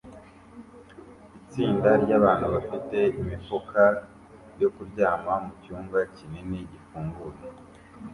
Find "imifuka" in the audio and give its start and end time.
3.19-3.81